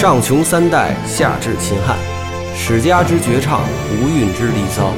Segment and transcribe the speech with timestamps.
[0.00, 1.98] 上穷三代，下至秦汉，
[2.56, 3.60] 史家之绝唱，
[3.90, 4.94] 无韵之离骚，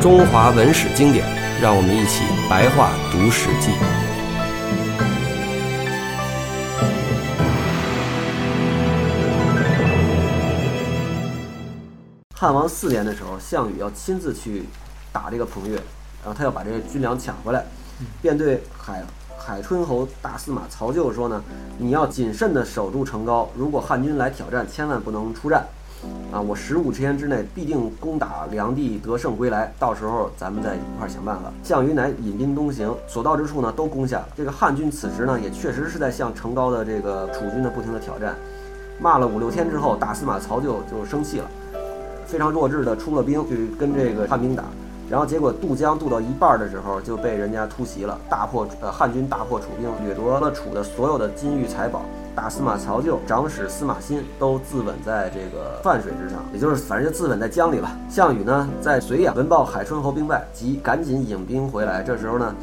[0.00, 1.26] 中华文史经典，
[1.60, 3.72] 让我们一起白话读《史记》。
[12.32, 14.62] 汉王四年的时候，项羽要亲自去
[15.10, 17.64] 打这个彭越，然后他要把这个军粮抢回来，
[18.22, 19.02] 便对海
[19.44, 21.42] 海春侯大司马曹咎说呢
[21.76, 25.66] ：“你要谨慎地守住城高，如果汉军来挑战，千万不能出战。
[26.30, 29.72] 啊，我十五天之内必定攻打梁地，得胜归来。
[29.80, 34.28] 到时候咱们再一块想办法。”项羽乃引兵东行，所到之处呢都攻下了。
[34.36, 38.36] 这个汉军此时呢也确实是在向城高的这个楚军呢不停的挑战。
[39.00, 41.50] 骂了五六天之后，大司马曹咎就生气了，
[42.26, 44.62] 非常弱智的出了兵去跟这个汉兵打。
[45.12, 52.00] 然后结果渡江渡到一半的时候就被人家突袭了，大破呃汉军大破楚兵，掠夺了楚的所有的金玉财宝。
[52.34, 57.90] 大司马曹咎、长史司马欣都自刎在这个泛水之上，也就是反正就自刎在江里了。
[58.08, 62.02] 项羽呢在睢阳闻报海春侯兵败，即赶紧引兵回来。
[62.02, 62.54] 这时候呢，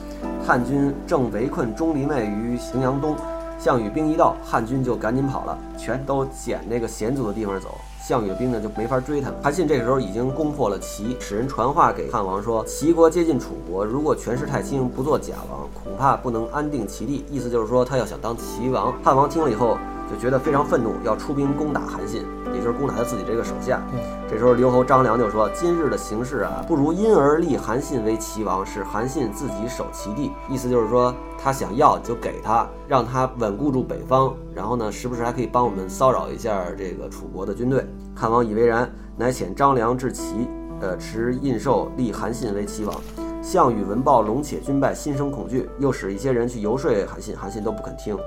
[0.43, 3.15] 汉军正围困钟离昧于荥阳东，
[3.59, 7.77] 项羽兵一到，汉军就赶紧跑了，全都捡那个险阻的地方走。
[8.09, 9.31] 项羽的兵呢就没法追他。
[9.39, 17.23] 韩信这个时候已经攻破了齐，使人传话给汉王说：齐国接近楚国，如果权势太轻，不做假王，恐怕不能安定齐地。
[17.29, 18.91] 意思就是说他要想当齐王。
[19.03, 19.77] 汉王听了以后
[20.09, 23.81] 就觉得非常愤怒，要出兵攻打韩信，也就是攻打他自己这个手下。
[24.27, 30.31] 这时候刘侯张良就说：今日的形势啊，不如因而立韩信为齐王，使韩信自己守齐地。
[30.49, 37.85] 意思就是说他想要就给他，让他稳固住北方，然后呢，时不时还可以帮我们骚扰一下这个楚国的军队。
[38.15, 40.49] 汉王以为然，乃遣张良至齐，
[40.81, 43.28] 呃，持印绶立韩信为齐王。
[43.41, 48.17] 项羽闻报龙且军败，心生恐惧，又使一些人去游说韩信，韩信都不肯听。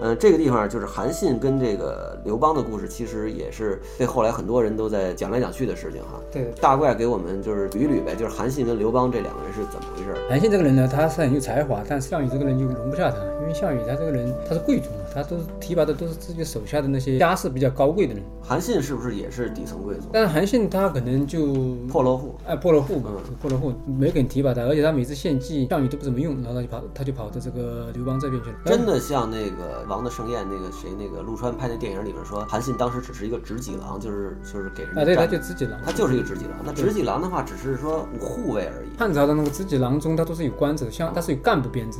[0.00, 6.20] 嗯，这个地方就是韩信跟这个刘邦的故事，其实也是被后来很多人都在讲来讲去的事情哈。
[6.30, 10.14] 对，大怪给我们就是捋捋呗，就是韩信跟刘邦这两个人是怎么回事？
[10.28, 18.22] 韩信这个人呢，他是很有才华，但项羽这个人就容不下他，因为项羽他这个人他是贵族嘛，他都是提拔的都是自己手下的那些家世比较高贵的人。
[18.40, 20.08] 韩信是不是也是底层贵族？
[20.12, 23.10] 但是韩信他可能就破落户，哎，破落户嘛，
[23.42, 28.56] 破落户，没给人提拔他，而且他每次献计项羽都不怎么用，然后他就跑，他就跑到这个刘邦这边去了。
[28.64, 30.68] 真的像那个《王的盛宴》那个。
[30.78, 36.52] 谁那个陆川拍那电影里面说，韩信当时只是一个执戟郎，就是就是给人啊，对，他就执戟郎，他就是一个执戟郎。
[36.64, 38.96] 那执戟郎的话，只是说护卫而已。
[38.96, 41.98] 汉朝的那个执戟郎中，他都是有官职的，像他是有干部编制。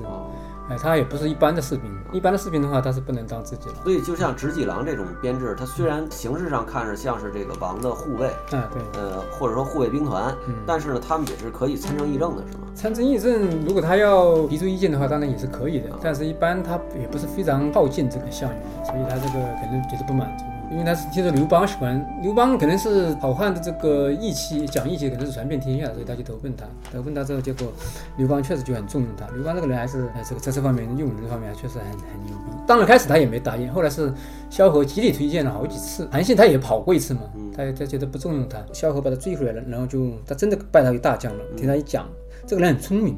[0.71, 3.75] 哎，他也不是一般的士兵，一般的士兵的话，他是不能当自己的。
[3.83, 10.35] 所以，就像执戟郎这种编制，他虽然形式上看着像是这个王的护卫，嗯，对，呃，或者说护卫兵团，
[10.67, 12.65] 但是呢，他们也是可以参政议政的，是吗？
[12.75, 15.89] 参政议政，如果他要提出意见的话，当然也是可以的。
[16.03, 20.45] 但是，一般他也不是非常靠近这个项羽，所以他这个肯定觉得不满足。
[20.71, 26.67] 因为他是听说刘邦喜欢刘邦，可能是好汉的这个义气，讲义气可能是传遍天下，所以他就投奔他。
[26.93, 27.73] 投奔他之后，结果
[28.17, 29.27] 刘邦确实就很重用他。
[29.35, 32.53] 刘邦这个人还是这个在这方面用人方面确实很很牛逼。
[32.67, 34.13] 当然开始他也没答应，后来是
[34.51, 36.07] 萧何极力推荐了好几次。
[36.13, 37.23] 韩信他也跑过一次嘛，
[37.57, 41.41] 他他觉得不重用他，萧何把他追回来了，然后就他真的拜他为大将了。
[41.57, 42.07] 听他一讲，
[42.47, 43.17] 这个人很聪明。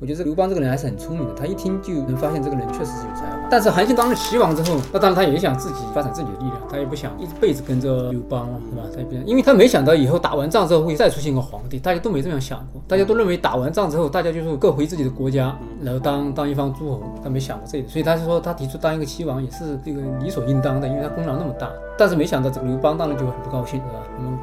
[0.00, 3.31] 我觉得刘邦这个人还是很聪明的，他一听就能发现这个人确实是有才华。
[3.52, 8.82] 但是韩信当了齐王之后，那当然他也想自己发展自己的力量，他也不想一辈子跟着刘邦了，是吧？
[8.94, 21.70] 他也因为他没想到以后打完仗之后会再出现个皇帝，大家都没这样想过，大家都认为打完仗之后大家就是各回自己的国家，然后当当一方诸侯，他没想过这个，所以他就说他提出当一个齐王也是这个理所应当的，因为他功劳那么大。
[21.98, 23.98] 但是没想到这个刘邦当然就很不高兴，是吧？
[24.16, 24.38] 那么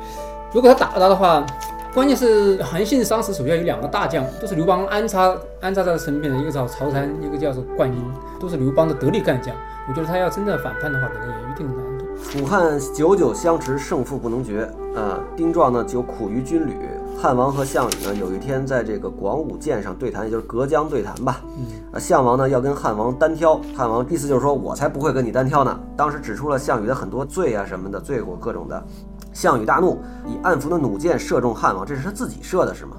[0.53, 1.43] 如果他打了他的话。
[1.93, 9.53] 关键是韩信当时手下有两个大将，都是刘邦安插安插在他身边的，一个叫曹参，一个叫做灌婴，都是刘邦的得力干将。
[9.87, 12.05] 我觉得他要真的反叛的话，可能也有一定难度。
[12.23, 14.69] 楚汉久久相持，胜负不能决。
[14.95, 16.77] 呃，丁壮呢就苦于军旅。
[17.19, 21.41] 汉王和项羽呢有一天在这个广武舰上对谈，也就是隔江对谈吧。
[21.57, 21.99] 嗯。
[21.99, 25.79] 项王呢要跟汉王单挑，汉王意思就是说我才不会跟你单挑呢。
[25.97, 28.83] 当时指出了项羽的很多罪啊什么的罪过各种的。
[29.31, 32.97] 项羽大怒，以暗伏的弩箭射中汉王，这是他自己射的，是吗？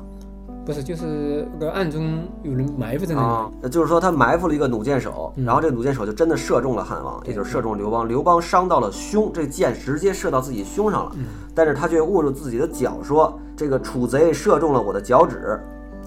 [0.65, 3.55] 不是，就是个暗中有人埋伏在那里。
[3.63, 8.07] 那就是说他埋伏了一个弩箭手，然后这个弩箭手就真的射中了汉王，也就是射中刘邦。
[8.07, 11.13] 刘邦伤到了胸，这箭直接射到自己胸上了，
[11.55, 15.59] 但是他却握住自己的脚，说这个楚贼射中了我的脚趾。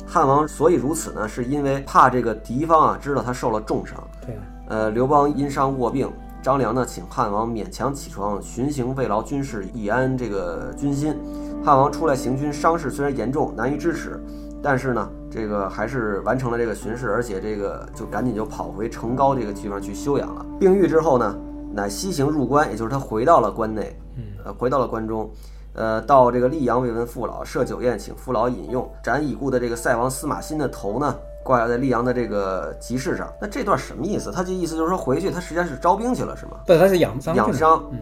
[0.05, 4.01] 汉王所以如此呢，是因为怕这个敌方啊知道他受了重伤。
[4.25, 4.37] 对，
[4.69, 6.09] 呃，刘邦因伤卧病。
[6.43, 11.17] 张良呢，请汉王勉强起床巡行，慰劳军士，以安这个军心。
[11.63, 14.21] 汉王出来行军，伤势虽然严重，难于支持，
[14.61, 20.45] 但是呢，这个还是完成了这个巡视，而且这个就赶紧就跑回城高这个地方去休养了。
[20.59, 21.33] 病愈之后呢，
[21.73, 25.31] 乃西行入关，也就是他回到了关内，嗯，呃，回到了关中。
[25.75, 28.87] 呃，到这个溧阳慰问父老，设酒宴请父老饮用。
[29.01, 33.27] 斩已故的这个塞王司马欣的头呢，挂在溧阳的这个集市上。
[33.39, 34.31] 那这段什么意思？
[34.31, 36.53] 他这意思就是说回去他实际上是招兵去了，是吗？
[36.65, 37.35] 对，他是养伤。
[37.35, 37.83] 养伤。
[37.91, 37.99] 嗯，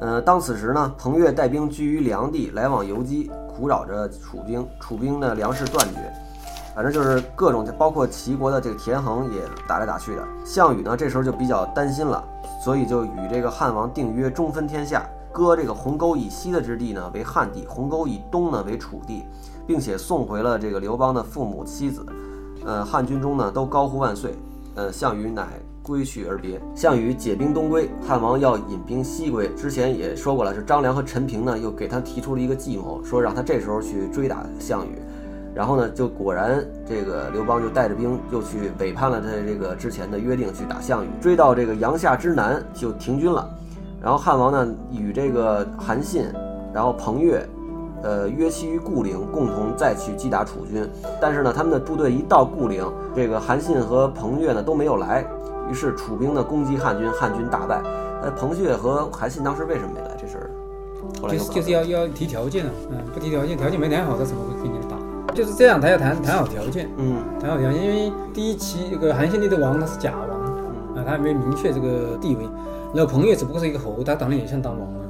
[0.00, 4.66] 呃，当此时呢，彭越带兵居于梁地，来往游击，苦扰着楚兵。
[4.78, 6.12] 楚兵呢，粮食断绝，
[6.74, 10.22] 反正就是各种，包括齐国的这个田横也打来打去的。
[10.44, 12.22] 项羽呢，这时候就比较担心了，
[12.64, 15.04] 所以就与这个汉王定约，中分天下。
[15.32, 19.26] 割这个鸿沟以西的之地呢为汉地，鸿沟以东呢为楚地，
[19.66, 22.06] 并且送回了这个刘邦的父母妻子。
[22.66, 24.34] 呃，汉军中呢都高呼万岁。
[24.74, 25.46] 呃，项羽乃
[25.82, 26.60] 归去而别。
[26.74, 29.48] 项羽解兵东归，汉王要引兵西归。
[29.54, 34.98] 之前也说过了，是张良和陈平呢又给他提出了一个计谋，说让他这时候去追打项羽。
[35.54, 41.08] 然后呢，就果然这个刘邦就带着兵又去违叛了他这个之前的约定，去打项羽。
[41.22, 43.48] 追到这个阳夏之南就停军了。
[44.02, 46.26] 然后汉王呢，与这个韩信，
[46.74, 47.42] 然后彭越，
[48.02, 50.88] 呃，约期于固陵，共同再去击打楚军。
[51.20, 52.84] 但是呢，他们的部队一到固陵，
[53.14, 55.24] 这个韩信和彭越呢都没有来。
[55.70, 57.82] 于是楚兵呢攻击汉军，汉军大败。
[58.22, 60.16] 呃，彭越和韩信当时为什么没来？
[60.20, 60.50] 这事儿
[61.20, 64.96] 后来就是就是要要提条件啊，嗯，不提条件，条件没谈好，他怎么会跟你打？
[65.34, 70.40] 就是这样，他要谈谈好条件，嗯，谈好条件，因为第一期这个韩信立的王他是假王，
[70.96, 72.42] 啊，他还没明确这个地位。
[72.94, 75.05] 然后彭越只不过是一个侯，他当然也想当王了，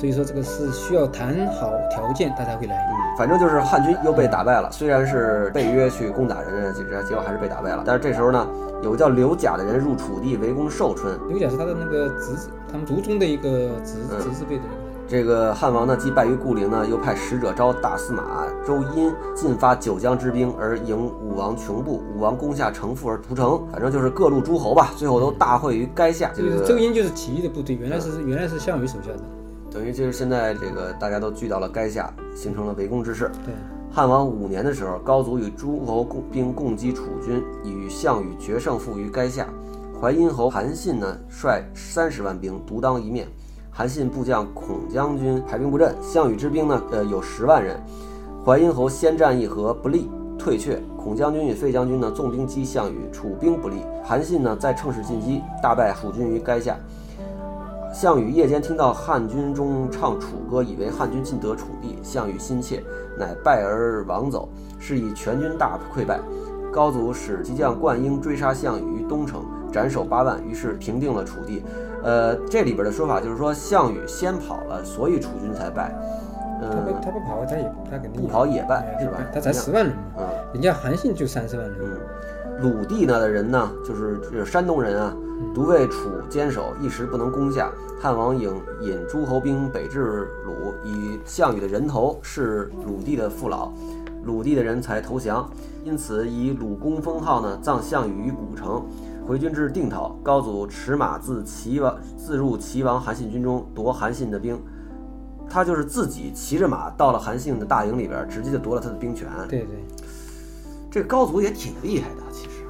[0.00, 2.74] 所以说这个是需要谈好条件，他才会来。
[2.74, 7.82] 嗯，反正就是汉军又被打败了，虽然是被约去攻打人，家结果还是被打败了。
[7.84, 8.48] 但是这时候呢，
[8.82, 11.20] 有个叫刘甲的人入楚地围攻寿春。
[11.28, 14.72] 刘甲是他的那个侄子，他们族中的一个侄侄子辈的人。
[15.06, 22.02] 这个汉王呢，既败于固陵呢，又派使者招大司马周殷进发九江之兵，而迎武王穷部。
[22.16, 23.60] 武王攻下城父而屠城。
[23.70, 26.30] 反正就是各路诸侯吧，最后都大会于垓下。
[26.34, 29.20] 这个周殷就是起义的部队，原来是原来是项羽手下的。
[29.70, 33.30] 等于就是现在这个大家都聚到了垓下，形成了围攻之势。
[33.44, 33.54] 对，
[33.92, 39.46] 汉王五年的时候，高祖与诸侯共兵共击楚军，与项羽决胜负于垓下。
[40.00, 43.28] 淮阴侯韩信呢，率三十万兵独当一面。
[43.70, 47.80] 韩信部将孔将军排兵布阵，项羽之兵呢，呃，有十万人。
[48.44, 50.82] 淮阴侯先战一合不利，退却。
[50.96, 53.76] 孔将军与费将军呢，纵兵击项羽，楚兵不利。
[54.02, 56.76] 韩信呢，再乘势进击，大败楚军于垓下。
[57.92, 62.82] 项羽夜间听到汉军中唱楚歌，以为汉军尽得楚地，项羽心切，
[63.18, 64.48] 乃败而亡走，
[64.78, 66.20] 是以全军大溃败。
[66.72, 71.64] 高祖使骑将灌婴追杀项羽于东城，斩首八万，于是平定了楚地。
[72.04, 75.92] 呃，这里边的说法就是说，项羽先跑了，所以楚军才败。
[76.62, 79.18] 他不他不跑，他也他肯定不跑也败，是吧？
[79.34, 81.76] 他才十万人，嗯，人家韩信就三十万人。
[81.80, 81.98] 嗯，
[82.60, 85.16] 鲁地呢的人呢，就是就是山东人啊，
[85.54, 87.70] 独为楚坚守，一时不能攻下。
[88.00, 93.70] 汉王引引诸侯兵北至鲁，以项羽的人头是鲁地的父老，
[94.24, 95.48] 鲁地的人才投降。
[95.84, 98.84] 因此以鲁公封号呢，葬项羽于古城。
[99.26, 104.60] 回军至定陶，高祖持马自齐王自入齐王韩信军中夺韩信的兵，
[105.48, 109.28] 他就是自己骑着马到了韩信的大营里边，直接就夺了他的兵权。
[109.48, 109.84] 对对，
[110.90, 112.64] 这高祖也挺厉害的，其实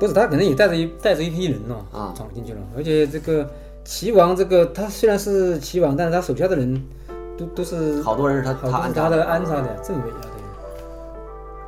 [0.00, 3.48] 不是他可能也带着一带着一批人呢啊闯进去了，而且这个
[3.84, 6.82] 齐王这个他虽然是齐王，但是他手下的人
[7.36, 10.42] 都都是好多人是他他安插他的安插的政委啊，对。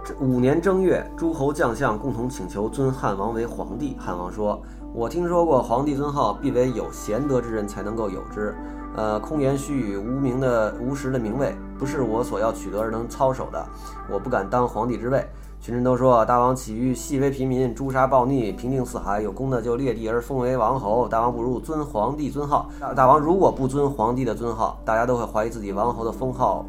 [0.05, 3.97] 这五年正月，诸侯将相共同请求尊汉王为皇帝。
[3.99, 4.61] 汉王说
[4.93, 8.53] ：“我听说过，皇帝尊号必为有贤德之人才能够有之。
[8.97, 13.65] 呃，空言虚语、无名的无实的名位，不是我所要取得而能操守的。
[14.11, 15.25] 我不敢当皇帝之位。”
[15.61, 21.07] 群臣都说：“大王起于细微平民，诛杀暴逆，平定四海，有功的就列地而封为王侯。
[21.07, 22.71] 大王不如尊皇帝尊号。
[22.81, 26.65] 大大王如果不尊皇帝的尊号，大家都会怀疑自己王侯的封号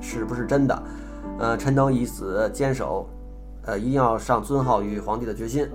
[0.00, 0.82] 是不是真的。”
[1.38, 3.06] 呃，臣等以死坚守，
[3.66, 5.68] 呃，一定要上尊号与皇帝的决心。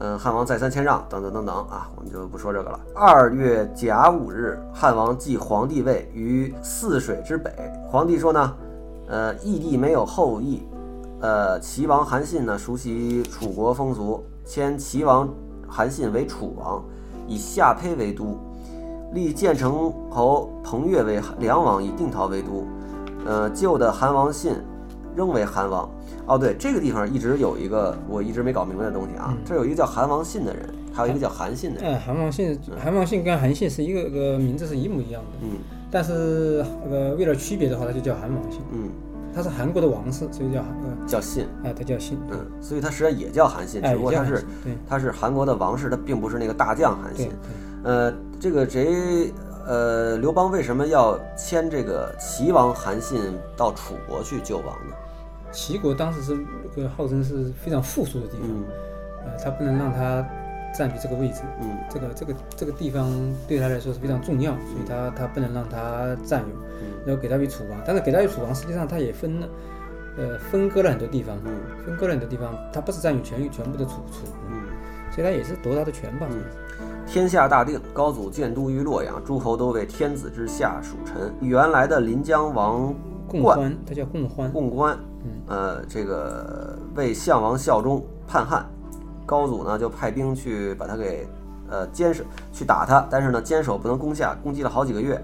[0.00, 2.80] 嗯，汉王再三谦让，等等等等啊，我们就不说这个了。
[2.96, 7.52] 二月甲午日，汉王继皇帝位于泗水之北。
[7.88, 8.54] 皇帝说呢，
[9.06, 10.62] 呃，义帝没有后裔，
[11.20, 15.28] 呃，齐王韩信呢熟悉楚国风俗，迁齐王
[15.68, 16.84] 韩信为楚王，
[17.26, 18.38] 以下邳为都，
[19.12, 22.64] 立建成侯彭越为梁王，以定陶为都。
[23.24, 24.54] 呃，旧的韩王信。
[25.16, 25.88] 仍为韩王
[26.26, 31.94] 哦，对，这个地方一直有一个我一直没搞明白的东西啊，这有一个叫韩王信的人，还有一个叫韩信的人。
[31.94, 35.48] 哎，韩王信，韩王信跟韩信是一个个名字是一模一样的，嗯
[35.90, 38.90] 但是呃为了区别的话，他就叫韩王信，嗯，
[39.36, 44.44] 他是韩国的王室，所以叫呃叫信，哎他叫信，嗯，所以他实际上也叫韩信，哎只不过他是
[44.88, 47.32] 他是韩国的王室，他并不是那个大将韩对信。
[47.84, 49.30] 呃，这个谁，
[49.66, 53.20] 呃，刘邦为什么要迁这个齐王韩信
[53.54, 54.96] 到楚国去救亡呢？
[55.52, 56.38] 齐国当时是
[56.74, 58.64] 这个号称是非常富庶的地方，嗯。
[59.26, 60.26] 呃，他不能让他
[60.76, 63.10] 占据这个位置，嗯这个这个这个地方
[63.48, 67.80] 对他来说是非常重要，所以他他不能让他占有，嗯然后给他一楚王。
[67.86, 69.48] 但是给他一楚王，实际上他也分了，
[70.16, 71.52] 呃，分割了很多地方，嗯
[71.84, 74.62] 分割了很多地方，他不是占有全全部的楚楚，嗯。
[75.12, 76.26] 所以他也是夺他的权吧。
[77.06, 81.32] 天下大定，高祖建都于洛阳，诸侯都为天子之下属臣。
[81.40, 82.92] 原来的临江王
[83.26, 84.98] 共冠欢，他叫共欢，共观，
[85.46, 88.66] 呃，这个为项王效忠叛汉，
[89.26, 91.28] 高祖呢就派兵去把他给
[91.68, 95.20] 呃坚守，去打他，但是呢坚守不能攻下，攻击了好几个月，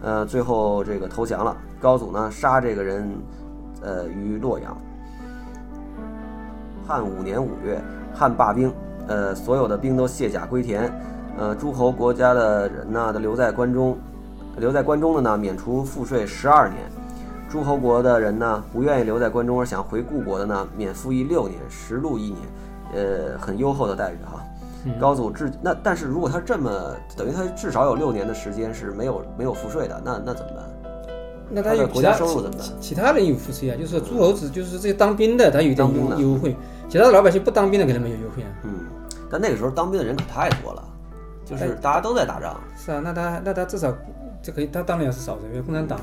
[0.00, 1.56] 呃，最后这个投降了。
[1.80, 3.10] 高祖呢杀这个人，
[3.82, 4.76] 呃于洛阳。
[6.86, 7.80] 汉五年五月，
[8.14, 8.72] 汉罢兵，
[9.08, 10.92] 呃，所有的兵都卸甲归田，
[11.36, 13.98] 呃，诸侯国家的人呢都留在关中，
[14.56, 16.80] 留在关中的呢免除赋税十二年。
[17.48, 22.38] 诸侯国的人呢，不愿意留在关中而想回故国的呢，免服役六年，实禄一年，
[22.94, 24.44] 呃，很优厚的待遇哈。
[24.98, 26.70] 高祖至那，但是如果他这么
[27.16, 30.64] 等于他至少有六年的时间是没有没有赋税的，那那怎么办？
[31.50, 36.56] 那他有国家有其他收入怎么办其其他人有赋税啊，就是诸侯子就是这些当兵的，他有点当兵的优优惠，
[36.88, 38.48] 其他的老百姓不当兵的可能没有优惠啊。
[38.62, 38.86] 嗯，
[39.30, 40.82] 但那个时候当兵的人可太多了，
[41.44, 42.58] 就是大家都在打仗。
[42.74, 43.92] 是啊，那他那他至少
[44.42, 46.00] 这可以，他当然是少数，因为共产党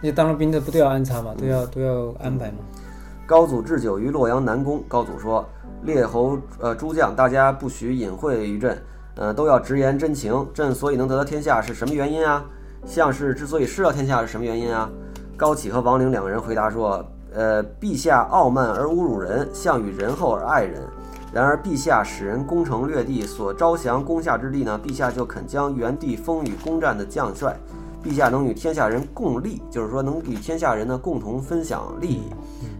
[0.00, 2.58] 那些当了兵的不都要安插嘛，都要都要安排嘛。
[3.26, 4.82] 高祖置酒于洛阳南宫。
[4.88, 5.44] 高祖说
[5.86, 8.76] ：“列侯呃诸将，大家不许隐晦于朕，
[9.14, 10.46] 呃都要直言真情。
[10.52, 12.44] 朕所以能得到天下是什么原因啊？
[12.84, 14.90] 项氏之所以失掉天下是什么原因啊？”
[15.38, 20.82] 高启和王陵两个人回答说：“呃，陛下傲慢而侮辱人，项羽仁厚而爱人。
[21.32, 27.56] 然而陛下使人攻城略地，所招降攻下之地呢，陛下就肯将原地封与攻占的将帅。
[28.02, 32.22] 陛下能与天下人共利，就是说能与天下人呢共同分享利益。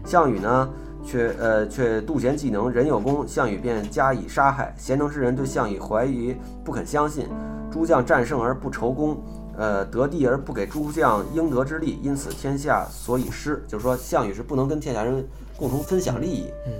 [0.05, 0.69] 项羽呢，
[1.07, 4.75] 却呃却妒贤嫉能，人有功，项羽便加以杀害。
[4.77, 6.35] 贤能之人对项羽怀疑，
[6.65, 7.27] 不肯相信。
[7.71, 9.17] 诸将战胜而不酬功，
[9.57, 13.63] 呃得地而不给诸将应得之利，因此天下所以失。
[13.67, 16.49] 就是说，项羽是不能跟天下人共同分享利益。
[16.65, 16.73] 嗯，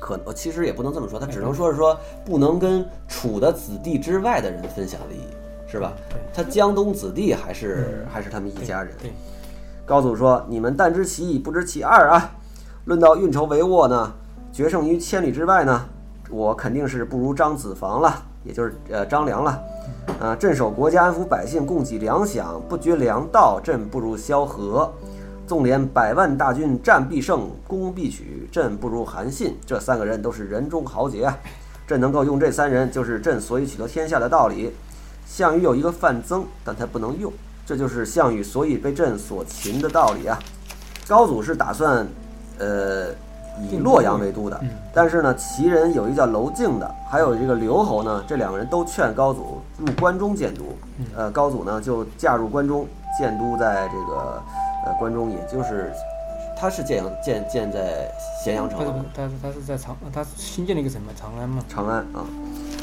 [0.00, 5.92] 可呃其实也不能这么说，他只能说是说不能跟楚的子弟之外的人分享利益，是吧？
[6.34, 8.92] 他江东子弟还是、还是他们一家人。
[9.84, 12.34] 高祖说：“你们但知其一，不知其二啊！
[12.86, 14.12] 论到运筹帷幄呢，
[14.52, 15.84] 决胜于千里之外呢，
[16.30, 19.60] 我肯定是不如张子房了，也就是呃张良了。
[20.20, 24.92] 啊，镇守国家，安抚百姓，供给粮饷，不绝粮道，朕不如萧何。
[25.48, 29.56] 纵连百万大军，战必胜，攻必取，朕不如韩信。
[29.66, 31.36] 这三个人都是人中豪杰啊！
[31.88, 34.72] 朕能够用这三人，就是朕所以取得天下的道理。
[35.26, 37.32] 项羽有一个范增，但他不能用，
[37.66, 40.38] 这就是项羽所以被朕所擒的道理啊。
[41.08, 42.06] 高祖是打算，
[42.58, 43.08] 呃，
[43.70, 44.60] 以洛阳为都的，
[44.92, 50.62] 但是呢，齐人有一个叫娄敬的，还有这个刘侯呢，这两个人都劝高祖入关中建都。
[51.14, 52.86] 呃，高祖呢就嫁入关中，
[53.18, 54.42] 建都在这个
[54.84, 55.92] 呃关中，也就是
[56.58, 58.10] 他是建阳建建在
[58.42, 58.92] 咸阳城他是。
[59.14, 61.62] 他是他是在长，他新建了一个什么长安嘛？
[61.68, 62.24] 长安啊。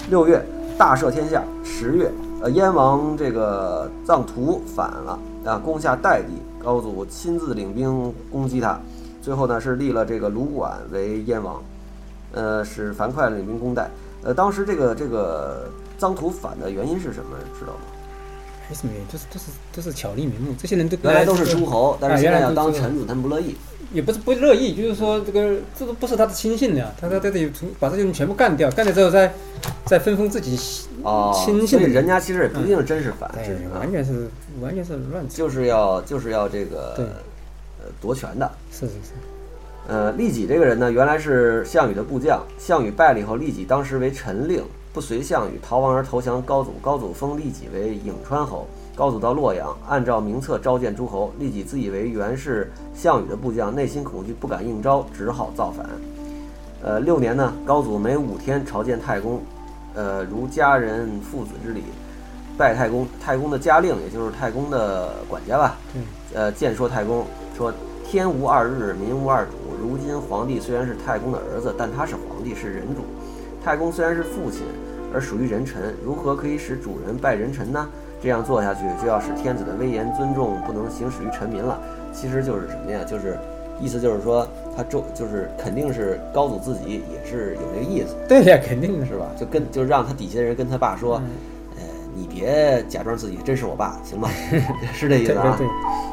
[0.10, 0.44] 六月，
[0.78, 1.42] 大赦天下。
[1.64, 2.12] 十月，
[2.42, 6.30] 呃，燕王这个臧荼反了啊，攻下代地，
[6.64, 8.80] 高祖亲自领兵攻击他。
[9.24, 11.64] 最后呢，是立了这个卢绾为燕王，
[12.34, 13.90] 呃，使樊哙领兵攻代。
[14.22, 17.38] 呃，当时这个这个臧荼反的原因是什么？
[17.58, 17.80] 知道吗？
[18.70, 23.56] 没什么原因，就是就是就是巧立名目，这些人都原来都是诸侯，但是啊现在要当臣子，他们不乐意。
[23.94, 29.32] 也不是不乐意，就是说这个这都不是他的亲信的，他他他得从把这些人全部干掉，干掉之后再
[29.86, 30.58] 再分封自己
[31.04, 34.28] 哦，亲信人家其实也不一定是真是反，对是啊完全是
[34.62, 37.12] 完全是乱扯，就是要就是要这个对呃
[38.02, 38.52] 夺权的。
[38.72, 39.12] 是是是，
[39.88, 42.42] 呃，利己这个人呢，原来是项羽的部将。
[42.58, 44.64] 项羽败了以后，利己当时为陈令，
[44.94, 46.74] 不随项羽，逃亡而投降高祖。
[46.82, 48.68] 高祖封利己为颍川侯。
[48.96, 51.34] 高祖到洛阳，按照名册召见诸侯。
[51.40, 55.90] 利己自以为原是项羽的部将，内心恐惧，不敢应招，只好造反。
[56.84, 59.42] 呃，六年呢，高祖每五天朝见太公，
[59.96, 61.82] 呃，如家人父子之礼，
[62.58, 63.08] 拜太公。
[63.20, 66.02] 太公的家令，也就是太公的管家吧，对，
[66.40, 67.26] 呃，见说太公
[67.56, 67.72] 说
[68.04, 69.52] ：“天无二日，民无二主。
[69.82, 73.02] 如今皇帝虽然是太公的儿子，但他是皇帝，是人主。
[73.64, 74.62] 太公虽然是父亲，
[75.14, 77.88] 而属于人臣，如何可以使主人拜人臣呢？
[78.22, 81.78] 这样做下去，就要使天子的威严尊重不能行使于臣民了。
[82.14, 83.04] 其实就是什么呀？
[83.04, 83.38] 就是
[83.82, 89.28] 意思就是说，他周就是肯定是高祖自己也是有这个意思， 对呀，肯定是吧？
[89.38, 91.30] 就跟就让他底下的人跟他爸说，嗯
[91.78, 91.84] 呃，
[92.16, 94.30] 你别假装自己真是我爸，行吗？
[94.94, 95.58] 是这意思啊。
[95.58, 96.13] 对对对，嗯，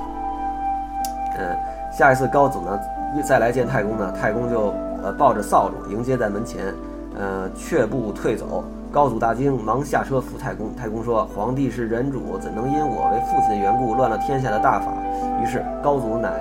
[1.91, 2.79] 下一次高祖呢
[3.25, 6.73] 再来见太公呢，太公就呃抱着扫帚迎接在门前，
[7.19, 8.65] 呃却步退走。
[8.93, 10.75] 高祖大惊，忙下车扶太公。
[10.75, 14.93] 太公说：“皇帝是人主，怎能因我为父亲的缘故乱了天下的大法？”
[15.41, 16.33] 于是高祖乃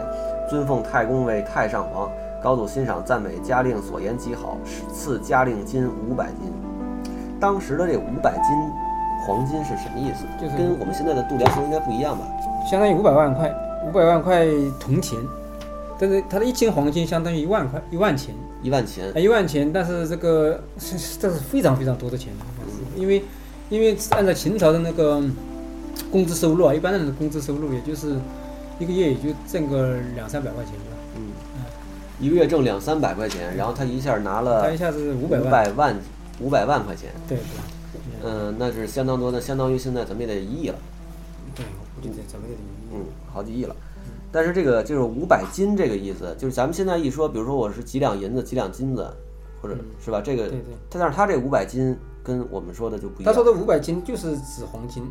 [0.49, 2.09] 尊奉太公为太上皇。
[2.41, 4.57] 高祖欣赏赞美嘉令所言极好，
[4.91, 6.51] 赐嘉令金五百斤。
[7.39, 8.43] 当时的这五百斤
[9.27, 10.25] 黄金是什么意思？
[10.41, 12.25] 就是跟我们现在的度量衡应该不一样吧？
[12.65, 13.53] 相当于五百万块，
[13.87, 14.45] 五百万块
[14.79, 15.19] 铜钱，
[15.99, 19.11] 但是它的一斤黄金相当于一万块，一万钱，一万钱。
[19.11, 22.31] 啊，一万钱，但是这个 这是非常非常多的钱，
[22.95, 23.21] 因为
[23.69, 25.21] 因为按照秦朝的那个
[26.09, 28.15] 工资收入啊，一般人的工资收入也就是
[28.79, 31.31] 一个月也就挣个两三百块钱吧，嗯，
[32.17, 35.95] 一个月挣两三百块钱，然后他一下拿了他一下子五五百万，五百万
[36.39, 37.43] 五百万块钱，对对
[38.23, 40.75] 嗯，那是相当多的，相当于现在咱们也得一亿了，
[41.53, 42.59] 对，我估计咱们这里
[42.93, 43.75] 嗯，好几亿了。
[44.31, 49.09] 但是这个就是五百斤这个意思，就是咱们现在一说，比如说我是几两银子，几两金子，
[49.61, 50.21] 或者是吧？
[50.21, 55.09] 这个对对，他但是他这五百斤跟我们说的就不一样，他说的五百斤就是指黄金，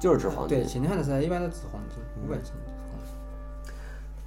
[0.00, 0.66] 就是指黄金对，。
[0.66, 2.52] 秦汉的时代一般都指黄金，五百斤。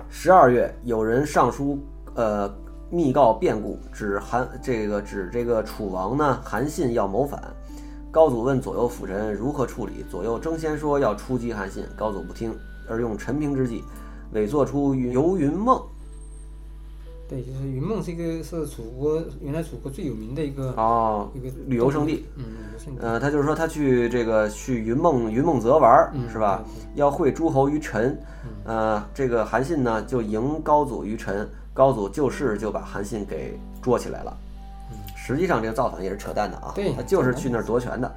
[0.09, 1.79] 十二月，有人上书，
[2.13, 2.49] 呃，
[2.89, 7.41] 密告变故，指韩这个指这个楚王呢，韩信要谋反。
[8.11, 13.83] 高祖问左右辅臣如何处理，左右争先说要出击韩信，高祖不听，而用陈平之计，
[14.33, 15.81] 伪作出云游云梦
[17.29, 22.25] 对，就是云梦是一个是楚国原来楚国最有名的一个哦一个旅游胜地。
[22.35, 22.45] 嗯。
[23.01, 26.63] 呃，他就是说他去这个去云梦云梦泽玩儿、嗯是吧？
[26.95, 28.17] 要会诸侯于陈，
[28.63, 34.37] 呃，这个韩信呢就迎高祖于陈，高祖就势就把韩信给捉起来了。
[35.17, 38.09] 实际上这个造反也是扯淡的啊，对他就是去那儿夺权的。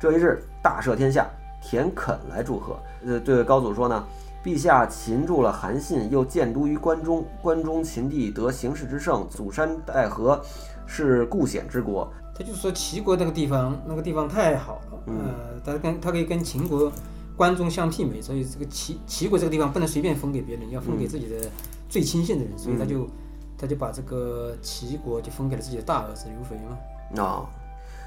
[0.00, 1.28] 这一日大赦天下，
[1.60, 4.02] 田肯来祝贺，呃，对高祖说呢。
[4.44, 7.24] 陛下擒住了韩信，又建都于关中。
[7.40, 10.38] 关中秦地得形势之胜，祖山带河，
[10.86, 12.12] 是固险之国。
[12.34, 16.92] 他就是说齐国那个地方，那个地方太好了，呃，他跟他可以跟秦国
[17.36, 21.48] 关中相媲美，所以这个齐齐国这个地方不能随便分给别人，要分给自己的
[21.88, 23.08] 最亲信的人，所以他就
[23.56, 27.22] 他就把这个齐国就分给了自己的大儿子刘肥嘛。
[27.22, 27.46] 啊、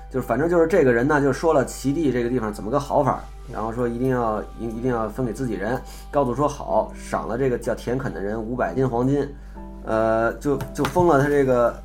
[0.09, 3.19] 就是反正就是这个人呢，就说了齐地这个地方怎么个好法，
[3.51, 5.81] 然后说一定要一一定要分给自己人。
[6.09, 9.27] 高祖说好，赏了这个叫田肯的人五百斤黄金，
[9.85, 11.75] 呃，就就封了他这个。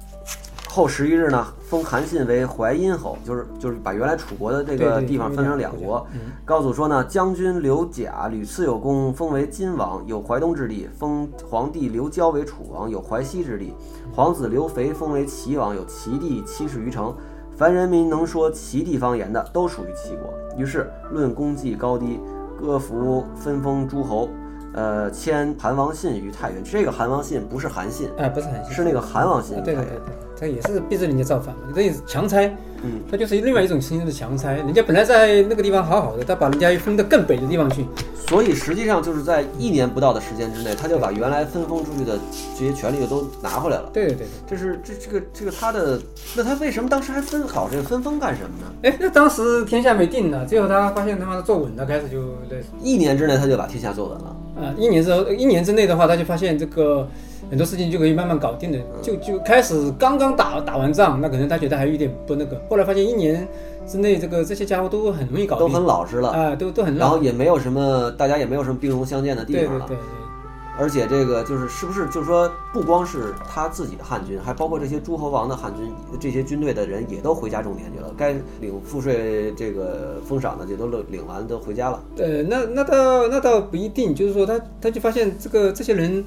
[0.74, 6.06] 后十一日呢，封韩信为淮阴侯，就是就是把原来楚国的这个地方分成两国。
[6.46, 13.74] 高祖说呢，将军刘贾屡次有功，封为晋王，有淮东之地；封皇帝刘交为楚王，有淮西之地；
[14.14, 17.14] 皇子刘肥封为齐王，有齐地七十余城。
[17.56, 20.32] 凡人民能说齐地方言的，都属于齐国。
[20.56, 22.20] 于是论功绩高低，
[22.60, 24.28] 各服分封诸侯。
[24.74, 26.64] 呃，迁韩王信于太原。
[26.64, 29.80] 这个韩王信不是韩信，哎，不是韩信，是那个韩王信于太原。
[29.80, 32.52] 啊对对对对，这也是逼着人家造反嘛，这也是强拆，
[32.82, 34.56] 嗯，他就是另外一种形式的强拆。
[34.56, 37.86] 人家本来在那个地方好好的，他把人家又分到更北的地方去，
[38.26, 42.18] 所以实际上就是在一年不到的时间之内，他就把原来分封出去的
[42.58, 43.88] 这些权利都拿回来了。
[43.92, 44.26] 对对对对。
[44.50, 46.02] 这是这这个这个他的，
[46.36, 48.72] 那他为什么当时还分好这个分封干什么呢？
[48.82, 54.36] 哎，那当时天下没定呢，最后他发现他妈的坐稳了，开始就类似一年之内他就把天下坐稳了。
[54.56, 57.08] 啊，一年之后，一年之内的话，他就发现这个
[57.52, 63.46] 很多事情就可以慢慢搞定的，就就开始刚刚打打完仗，那可能他觉得还有一点不那个，后来发现一年
[63.86, 69.86] 之内，这个这些家伙都很容易搞都，很老实了，啊，都都很老，然后也没有什么，大家也没有什么兵戎相见的地方了。
[69.86, 82.02] 对对对对，而且这个就是是不是就是说，不光是他自己的汉军，还包括这些诸侯王的汉军，这些军队的人也都回家种田去了，该领赋税这个封赏的也都领领完，都回家了。
[82.16, 86.24] 呃，那那倒那倒不一定，就是说他他就发现这个这些人。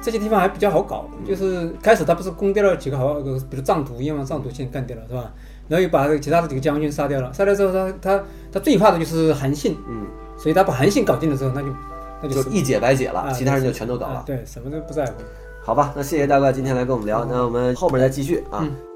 [0.00, 5.32] 这些地方还比较好搞，就是开始他不是攻掉了几个好，呃比如藏独，燕王藏独先干掉了，是吧？
[5.68, 11.68] 然后又把其他的几个将军杀掉了，杀掉之后他他他最怕的就是韩信，嗯，所以他把韩信搞定了之后，那就
[12.22, 14.14] 那就就一解百解了，啊其他人就全都搞了。
[14.14, 15.12] 啊对，什么都不在乎。
[15.62, 18.60] 好吧，那谢谢大怪今天来跟我们聊，那我们后面再继续啊。
[18.62, 18.89] 嗯